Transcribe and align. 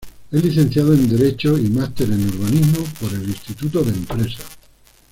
Es 0.31 0.43
Licenciado 0.43 0.95
en 0.95 1.07
Derecho 1.07 1.55
y 1.59 1.69
Master 1.69 2.09
en 2.11 2.27
Urbanismo 2.27 2.83
por 2.99 3.13
el 3.13 3.27
Instituto 3.29 3.83
de 3.83 3.91
Empresa. 3.91 4.41